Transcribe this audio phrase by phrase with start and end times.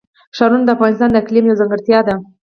[0.37, 2.15] ښارونه د افغانستان د اقلیم یوه ځانګړتیا ده.